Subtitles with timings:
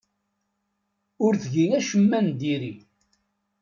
[1.25, 2.73] Ur tgi acemma n diri.